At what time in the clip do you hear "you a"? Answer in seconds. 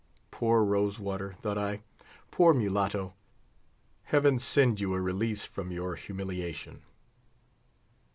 4.81-4.99